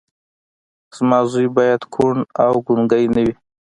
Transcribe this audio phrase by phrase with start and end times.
[0.95, 2.13] زما زوی بايد کوڼ
[2.43, 3.33] او ګونګی نه وي.